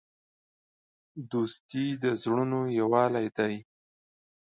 دوستي 1.31 1.85
د 2.01 2.05
زړونو 2.21 2.59
یووالی 2.79 3.27
دی. 3.37 3.55